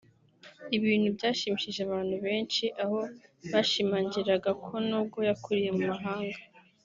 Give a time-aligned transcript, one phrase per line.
[0.77, 2.99] ibintu byashimishije abantu benshi aho
[3.51, 6.39] bashimangiraga ko n’ubwo yakuriye mu mahanga